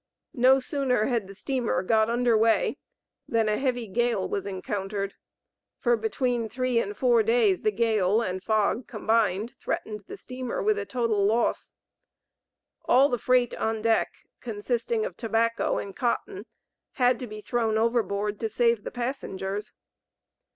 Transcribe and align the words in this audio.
No 0.33 0.59
sooner 0.59 1.05
had 1.05 1.27
the 1.27 1.35
steamer 1.35 1.83
got 1.83 2.09
under 2.09 2.35
way, 2.35 2.79
than 3.27 3.47
a 3.47 3.59
heavy 3.59 3.85
gale 3.85 4.27
was 4.27 4.47
encountered; 4.47 5.13
for 5.77 5.95
between 5.95 6.49
three 6.49 6.79
and 6.79 6.97
four 6.97 7.21
days 7.21 7.61
the 7.61 7.69
gale 7.71 8.19
and 8.19 8.43
fog 8.43 8.87
combined, 8.87 9.51
threatened 9.59 10.05
the 10.07 10.17
steamer 10.17 10.59
with 10.63 10.79
a 10.79 10.87
total 10.87 11.23
loss. 11.27 11.75
All 12.85 13.09
the 13.09 13.19
freight 13.19 13.53
on 13.53 13.83
deck, 13.83 14.11
consisting 14.39 15.05
of 15.05 15.15
tobacco 15.15 15.77
and 15.77 15.95
cotton, 15.95 16.47
had 16.93 17.19
to 17.19 17.27
be 17.27 17.39
thrown 17.39 17.77
overboard, 17.77 18.39
to 18.39 18.49
save 18.49 18.83
the 18.83 18.89
passengers. 18.89 19.71